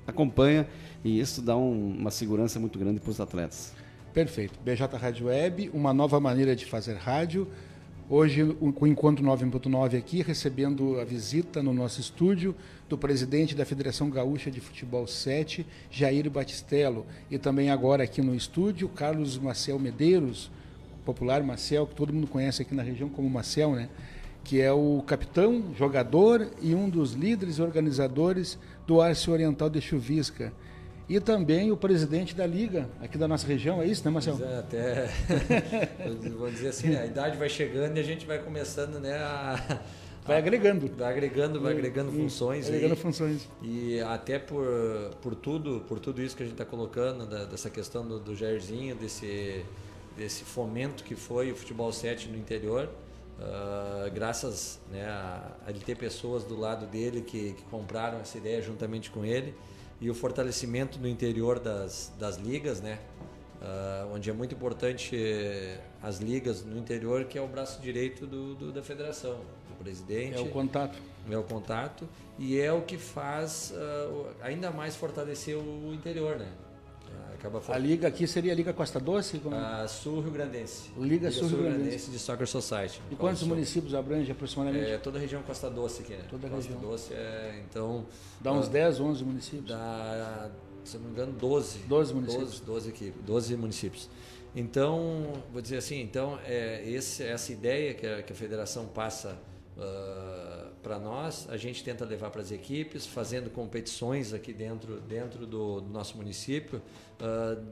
[0.05, 0.67] acompanha
[1.03, 3.73] e isso dá um, uma segurança muito grande para os atletas.
[4.13, 4.59] Perfeito.
[4.63, 7.47] BJ Rádio Web, uma nova maneira de fazer rádio.
[8.09, 8.45] Hoje,
[8.75, 12.53] com o Encontro 9.9 aqui, recebendo a visita no nosso estúdio
[12.87, 17.05] do presidente da Federação Gaúcha de Futebol 7, Jair Batistello.
[17.31, 20.51] E também agora aqui no estúdio, Carlos Marcel Medeiros,
[21.05, 23.89] popular Marcel, que todo mundo conhece aqui na região como Marcel, né?
[24.43, 30.51] que é o capitão, jogador e um dos líderes organizadores do Arce Oriental de Chuvisca
[31.07, 34.43] e também o presidente da liga aqui da nossa região, é isso, né, Marcelo?
[34.43, 35.09] É, até,
[36.37, 39.81] vou dizer assim, a idade vai chegando e a gente vai começando, né, a,
[40.25, 44.65] vai agregando, vai agregando, vai agregando e, funções, agregando aí, funções e até por,
[45.21, 48.35] por tudo, por tudo isso que a gente está colocando da, dessa questão do, do
[48.35, 49.63] Jairzinho, desse
[50.15, 52.89] desse fomento que foi o futebol 7 no interior.
[53.39, 58.37] Uh, graças né, a, a, ele ter pessoas do lado dele que, que compraram essa
[58.37, 59.55] ideia juntamente com ele
[59.99, 62.99] e o fortalecimento no interior das, das ligas, né?
[63.61, 65.17] Uh, onde é muito importante
[66.01, 69.37] as ligas no interior, que é o braço direito do, do, da federação,
[69.69, 70.35] do presidente.
[70.35, 70.99] É o contato.
[71.29, 76.51] É o contato e é o que faz uh, ainda mais fortalecer o interior, né?
[77.43, 79.37] Acaba a liga aqui seria a Liga Costa Doce?
[79.39, 79.53] Como...
[79.53, 80.91] A Sul Rio Grandense.
[80.95, 82.09] Liga, liga Sul Rio Grandense.
[82.09, 83.01] de Soccer Society.
[83.11, 83.49] E quantos Sul.
[83.49, 84.91] municípios abrange aproximadamente?
[84.91, 86.23] É, toda a região Costa Doce aqui, né?
[86.29, 86.89] Toda a Costa região.
[86.89, 88.05] Doce é, então...
[88.39, 89.67] Dá uns 10, 11 municípios?
[89.67, 90.49] Dá,
[90.85, 91.79] se não me engano, 12.
[91.79, 92.59] 12 municípios.
[92.61, 94.09] 12, 12 aqui, 12 municípios.
[94.55, 99.37] Então, vou dizer assim, então, é, esse, essa ideia que a, que a federação passa
[99.75, 100.42] uh,
[100.83, 105.79] para nós, a gente tenta levar para as equipes, fazendo competições aqui dentro, dentro do,
[105.79, 106.81] do nosso município,
[107.21, 107.65] uh,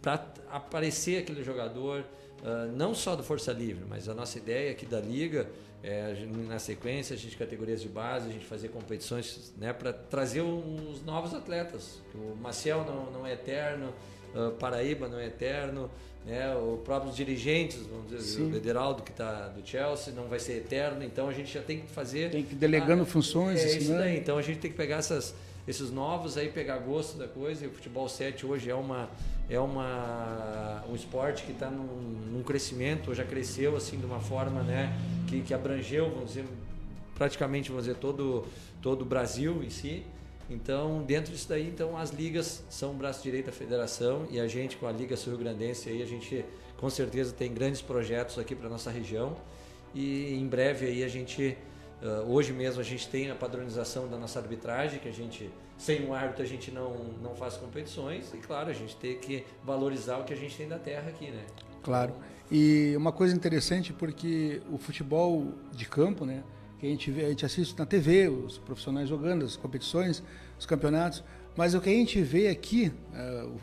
[0.00, 2.00] para aparecer aquele jogador,
[2.40, 5.46] uh, não só do Força Livre, mas a nossa ideia aqui da Liga,
[5.82, 10.40] é, na sequência, a gente categorias de base, a gente fazer competições né, para trazer
[10.40, 12.00] os novos atletas.
[12.12, 13.92] O Maciel não, não é eterno,
[14.34, 15.88] uh, Paraíba não é eterno,
[16.26, 18.52] né, os próprios dirigentes, vamos dizer, Sim.
[18.52, 21.80] o Ederaldo que está do Chelsea não vai ser eterno, então a gente já tem
[21.80, 22.32] que fazer.
[22.32, 23.60] Tem que ir delegando a, funções.
[23.60, 25.34] É isso daí, então a gente tem que pegar essas
[25.66, 29.10] esses novos aí pegar gosto da coisa e o futebol 7 hoje é uma
[29.50, 31.86] é uma um esporte que está num,
[32.32, 36.44] num, crescimento já cresceu assim de uma forma né que, que abrangeu vamos dizer
[37.16, 38.46] praticamente vamos dizer todo
[38.80, 40.04] todo o Brasil em si
[40.48, 44.46] então dentro disso daí então as ligas são o braço direito da federação e a
[44.46, 46.44] gente com a liga sul grandense aí a gente
[46.76, 49.36] com certeza tem grandes projetos aqui para nossa região
[49.94, 51.56] e em breve aí a gente
[52.02, 56.06] Uh, hoje mesmo a gente tem a padronização da nossa arbitragem, que a gente, sem
[56.06, 60.18] um árbitro, a gente não, não faz competições, e claro, a gente tem que valorizar
[60.18, 61.42] o que a gente tem da terra aqui, né?
[61.82, 62.12] Claro.
[62.52, 66.42] E uma coisa interessante, porque o futebol de campo, né?
[66.78, 70.22] Que a gente, vê, a gente assiste na TV, os profissionais jogando, as competições,
[70.58, 71.24] os campeonatos,
[71.56, 73.56] mas o que a gente vê aqui, uh,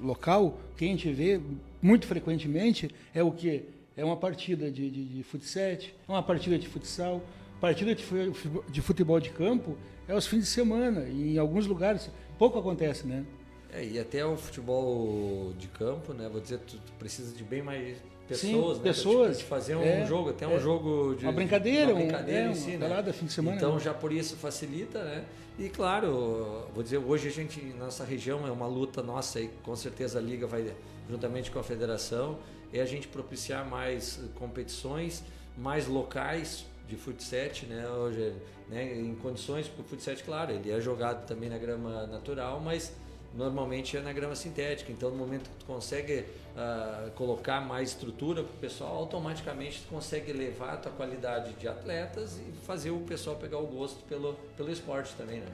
[0.00, 1.40] o local, o que a gente vê
[1.82, 3.64] muito frequentemente é o que?
[3.96, 5.26] É uma partida de, de, de
[5.62, 7.22] é uma partida de futsal,
[7.60, 12.58] partida de futebol de campo é aos fins de semana e em alguns lugares pouco
[12.58, 13.24] acontece, né?
[13.72, 16.28] É, e até o futebol de campo, né?
[16.28, 17.96] Vou dizer, tu, tu precisa de bem mais
[18.28, 18.88] pessoas, Sim, né?
[18.90, 19.38] pessoas.
[19.38, 22.48] De fazer um é, jogo, até um é, jogo de uma brincadeira, uma brincadeira um,
[22.48, 23.12] é, em si, né?
[23.12, 23.56] fim de semana.
[23.56, 23.80] Então né?
[23.80, 25.24] já por isso facilita, né?
[25.58, 29.76] E claro, vou dizer, hoje a gente nossa região é uma luta nossa e com
[29.76, 30.72] certeza a liga vai
[31.08, 32.38] juntamente com a federação
[32.74, 35.22] é a gente propiciar mais competições,
[35.56, 38.34] mais locais de futsal, né, hoje,
[38.68, 42.92] né, em condições, porque o futsal, claro, ele é jogado também na grama natural, mas
[43.36, 44.92] normalmente é na grama sintética.
[44.92, 46.24] Então, no momento que tu consegue
[46.56, 51.68] uh, colocar mais estrutura para o pessoal, automaticamente tu consegue elevar a tua qualidade de
[51.68, 55.48] atletas e fazer o pessoal pegar o gosto pelo, pelo esporte também, né?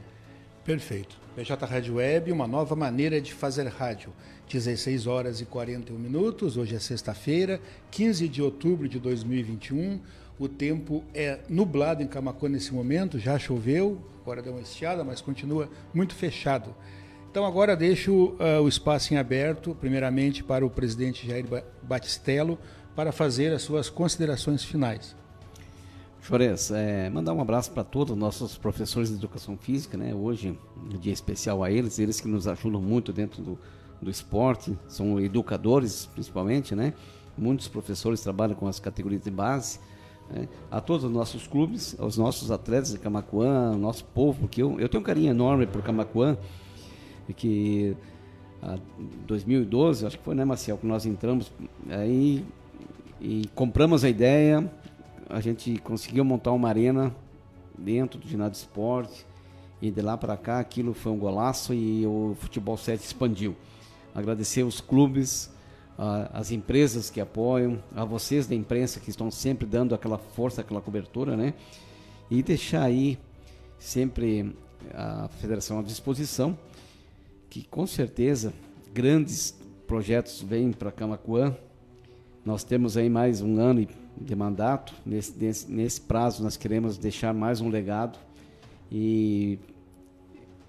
[0.64, 1.16] Perfeito.
[1.34, 4.12] BJ Rádio Web, uma nova maneira de fazer rádio.
[4.48, 10.00] 16 horas e 41 minutos, hoje é sexta-feira, 15 de outubro de 2021.
[10.38, 15.20] O tempo é nublado em Camacuã nesse momento, já choveu, agora deu uma estiada, mas
[15.20, 16.74] continua muito fechado.
[17.30, 21.46] Então agora deixo uh, o espaço em aberto, primeiramente para o presidente Jair
[21.80, 22.58] Batistello,
[22.96, 25.14] para fazer as suas considerações finais.
[26.20, 30.12] Chores, é, mandar um abraço para todos os nossos professores de educação física, né?
[30.12, 33.58] Hoje, um dia especial a eles, eles que nos ajudam muito dentro do,
[34.02, 36.94] do esporte, são educadores principalmente, né?
[37.38, 39.78] Muitos professores trabalham com as categorias de base
[40.28, 44.60] né, a todos os nossos clubes, aos nossos atletas de Camacuã, ao nosso povo, porque
[44.60, 46.36] eu, eu tenho um carinho enorme por Camacuã,
[47.30, 47.96] e que
[48.98, 51.50] em 2012, acho que foi, né, Marcial, que nós entramos
[51.88, 52.44] aí
[53.20, 54.70] e compramos a ideia,
[55.28, 57.14] a gente conseguiu montar uma arena
[57.78, 59.26] dentro do ginásio de esporte
[59.80, 63.56] e de lá para cá aquilo foi um golaço e o futebol 7 expandiu.
[64.14, 65.50] Agradecer os clubes,
[66.32, 70.80] as empresas que apoiam, a vocês da imprensa que estão sempre dando aquela força, aquela
[70.80, 71.54] cobertura, né?
[72.30, 73.18] E deixar aí
[73.78, 74.54] sempre
[74.92, 76.58] a federação à disposição,
[77.50, 78.54] que com certeza
[78.94, 81.54] grandes projetos vêm para Camacuã.
[82.44, 83.86] Nós temos aí mais um ano
[84.16, 84.94] de mandato.
[85.04, 88.16] Nesse, nesse, nesse prazo nós queremos deixar mais um legado
[88.90, 89.58] e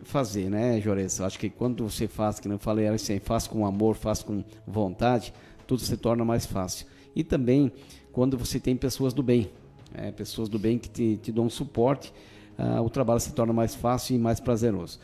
[0.01, 1.21] fazer, né, Jores?
[1.21, 5.31] Acho que quando você faz, que não falei assim, faz com amor, faz com vontade,
[5.67, 6.87] tudo se torna mais fácil.
[7.15, 7.71] E também
[8.11, 9.51] quando você tem pessoas do bem,
[9.93, 12.11] é, pessoas do bem que te, te dão suporte,
[12.57, 14.99] uh, o trabalho se torna mais fácil e mais prazeroso.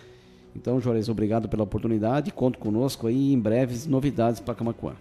[0.60, 2.32] Então, Jores, obrigado pela oportunidade.
[2.32, 4.94] Conto conosco aí em breves novidades para Camacuã.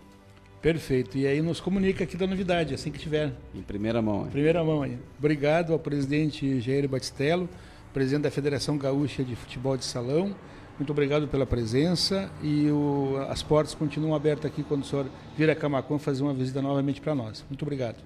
[0.60, 1.16] Perfeito.
[1.16, 3.32] E aí nos comunica aqui da novidade, assim que tiver.
[3.54, 4.26] Em primeira mão.
[4.26, 4.98] Em primeira mão aí.
[5.18, 7.48] Obrigado ao presidente Jair Batistello
[7.96, 10.36] presidente da Federação Gaúcha de Futebol de Salão.
[10.78, 15.48] Muito obrigado pela presença e o, as portas continuam abertas aqui quando o senhor vir
[15.48, 17.42] a Camacuã fazer uma visita novamente para nós.
[17.48, 17.96] Muito obrigado.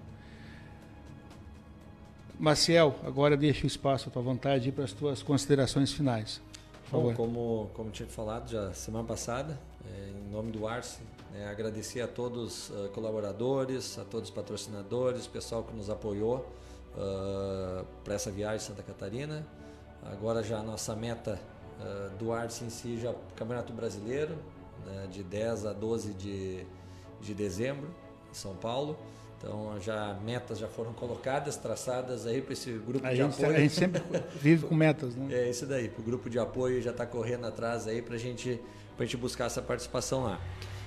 [2.39, 6.41] Maciel, agora deixa o espaço à tua vontade para as tuas considerações finais.
[6.91, 10.99] Bom, como, como tinha falado já semana passada, é, em nome do Arce,
[11.35, 16.45] é, agradecer a todos os uh, colaboradores, a todos os patrocinadores, pessoal que nos apoiou
[16.97, 19.47] uh, para essa viagem Santa Catarina.
[20.03, 21.39] Agora já a nossa meta
[21.79, 24.37] uh, do Arts em si já Campeonato Brasileiro,
[24.85, 26.67] né, de 10 a 12 de,
[27.21, 27.89] de dezembro,
[28.29, 28.99] em São Paulo.
[29.41, 33.57] Então já metas já foram colocadas, traçadas aí para esse grupo a de gente, apoio.
[33.57, 34.03] A gente sempre
[34.39, 35.29] vive com metas, né?
[35.33, 35.91] É isso daí.
[35.99, 38.61] O grupo de apoio já está correndo atrás aí para gente,
[38.99, 40.39] a gente buscar essa participação lá.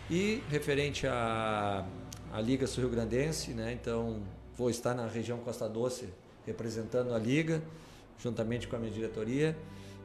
[0.07, 1.83] E referente à,
[2.31, 3.73] à Liga Sul Rio Grandense, né?
[3.73, 4.21] Então
[4.55, 6.09] vou estar na região Costa Doce
[6.45, 7.59] representando a Liga
[8.19, 9.57] juntamente com a minha diretoria.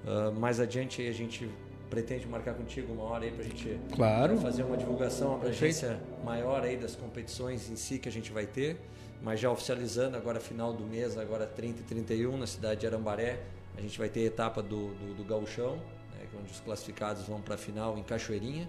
[0.04, 1.50] Uh, mais adiante a gente
[1.88, 4.38] pretende marcar contigo uma hora aí para a gente claro.
[4.38, 8.46] fazer uma divulgação, uma abrangência maior aí das competições em si que a gente vai
[8.46, 8.76] ter.
[9.22, 13.40] Mas já oficializando agora final do mês, agora 30 e 31 na cidade de Arambaré,
[13.76, 17.24] a gente vai ter a etapa do, do, do gauchão, né, é onde os classificados
[17.26, 18.68] vão para a final em Cachoeirinha.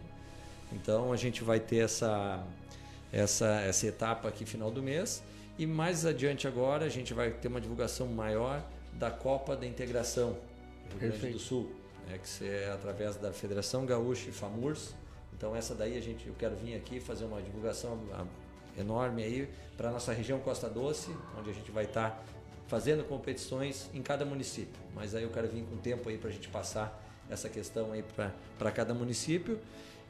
[0.72, 2.44] Então a gente vai ter essa,
[3.12, 5.24] essa, essa etapa aqui final do mês.
[5.58, 8.64] E mais adiante agora a gente vai ter uma divulgação maior
[8.94, 10.38] da Copa da Integração
[10.90, 11.34] Rio Grande Perfeito.
[11.34, 11.72] do Sul,
[12.10, 14.96] né, que é através da Federação Gaúcha e FAMURS.
[15.38, 18.00] Então essa daí a gente, eu quero vir aqui fazer uma divulgação
[18.78, 22.24] enorme aí para nossa região Costa Doce, onde a gente vai estar tá
[22.68, 24.82] fazendo competições em cada município.
[24.94, 28.04] Mas aí eu quero vir com tempo aí para a gente passar essa questão aí
[28.58, 29.60] para cada município.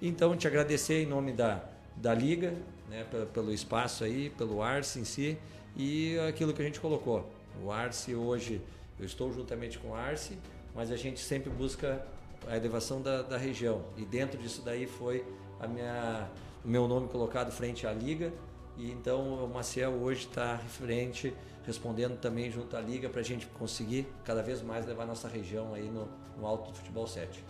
[0.02, 1.64] Então te agradecer em nome da,
[1.96, 2.54] da Liga,
[2.90, 5.38] né, pelo espaço aí, pelo Arce em si
[5.76, 7.30] e aquilo que a gente colocou.
[7.62, 8.62] O Arce hoje
[8.98, 10.38] eu estou juntamente com o Arce,
[10.80, 12.02] mas a gente sempre busca
[12.48, 13.82] a elevação da, da região.
[13.98, 15.26] E dentro disso daí foi
[15.60, 16.30] a minha,
[16.64, 18.32] o meu nome colocado frente à Liga.
[18.78, 21.34] E então o Maciel hoje está referente,
[21.66, 25.74] respondendo também junto à Liga para a gente conseguir cada vez mais levar nossa região
[25.74, 26.08] aí no,
[26.38, 27.44] no alto do futebol 7.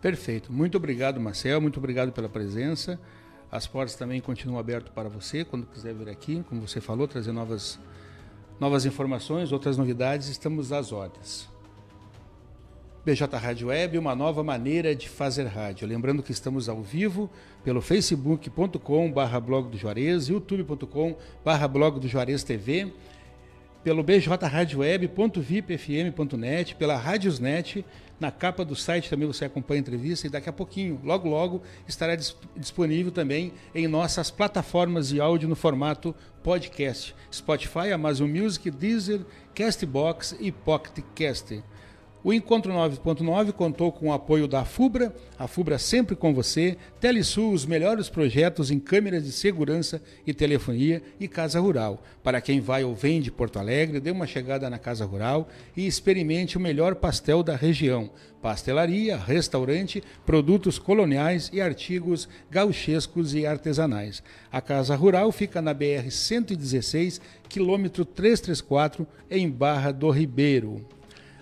[0.00, 0.52] Perfeito.
[0.52, 1.60] Muito obrigado, Marcel.
[1.60, 3.00] Muito obrigado pela presença.
[3.50, 7.32] As portas também continuam abertas para você quando quiser vir aqui, como você falou, trazer
[7.32, 7.80] novas
[8.60, 11.55] novas informações, outras novidades, estamos às ordens.
[13.06, 15.86] BJ Rádio Web, uma nova maneira de fazer rádio.
[15.86, 17.30] Lembrando que estamos ao vivo
[17.62, 22.92] pelo facebook.com barra blog do Juarez, youtube.com barra blog do Juarez TV,
[23.84, 27.84] pelo bjradioweb.vipfm.net, pela Radiosnet,
[28.18, 31.62] na capa do site também você acompanha a entrevista e daqui a pouquinho, logo logo,
[31.86, 32.16] estará
[32.56, 39.20] disponível também em nossas plataformas de áudio no formato podcast: Spotify, Amazon Music, Deezer,
[39.54, 41.62] Castbox e Pocket Cast.
[42.26, 47.52] O Encontro 9.9 contou com o apoio da FUBRA, a FUBRA sempre com você, Telesul,
[47.52, 52.02] os melhores projetos em câmeras de segurança e telefonia e Casa Rural.
[52.24, 55.46] Para quem vai ou vem de Porto Alegre, dê uma chegada na Casa Rural
[55.76, 58.10] e experimente o melhor pastel da região.
[58.42, 64.20] Pastelaria, restaurante, produtos coloniais e artigos gauchescos e artesanais.
[64.50, 70.84] A Casa Rural fica na BR 116, quilômetro 334, em Barra do Ribeiro.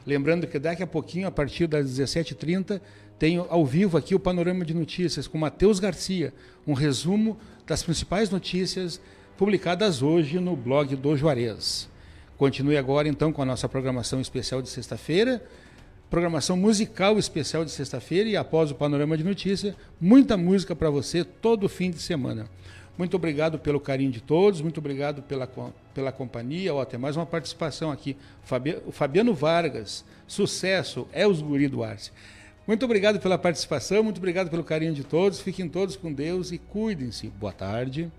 [0.06, 2.80] Lembrando que daqui a pouquinho, a partir das 17h30,
[3.18, 6.32] tenho ao vivo aqui o Panorama de Notícias com Matheus Garcia,
[6.66, 9.00] um resumo das principais notícias
[9.36, 11.88] publicadas hoje no blog do Juarez.
[12.36, 15.42] Continue agora então com a nossa programação especial de sexta-feira,
[16.10, 21.24] programação musical especial de sexta-feira e após o Panorama de Notícias, muita música para você
[21.24, 22.46] todo fim de semana.
[22.96, 25.48] Muito obrigado pelo carinho de todos, muito obrigado pela,
[25.92, 26.72] pela companhia.
[26.72, 28.16] Ó, tem mais uma participação aqui.
[28.86, 32.12] O Fabiano Vargas, sucesso, é os guri do Arce.
[32.66, 35.40] Muito obrigado pela participação, muito obrigado pelo carinho de todos.
[35.40, 37.28] Fiquem todos com Deus e cuidem-se.
[37.28, 38.10] Boa tarde.